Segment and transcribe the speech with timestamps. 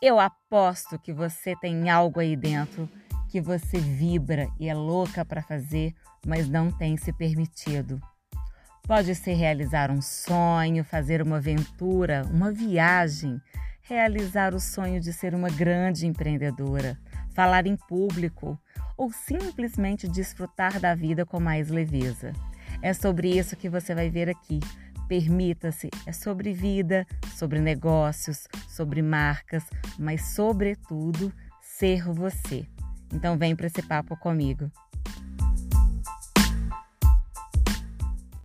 [0.00, 2.88] Eu aposto que você tem algo aí dentro
[3.28, 5.92] que você vibra e é louca para fazer,
[6.24, 8.00] mas não tem se permitido.
[8.86, 13.40] Pode ser realizar um sonho, fazer uma aventura, uma viagem,
[13.82, 16.96] realizar o sonho de ser uma grande empreendedora,
[17.34, 18.56] falar em público
[18.96, 22.32] ou simplesmente desfrutar da vida com mais leveza.
[22.80, 24.60] É sobre isso que você vai ver aqui.
[25.08, 27.06] Permita-se, é sobre vida,
[27.36, 29.64] sobre negócios, sobre marcas,
[29.98, 32.66] mas sobretudo ser você.
[33.12, 34.70] Então vem para esse papo comigo.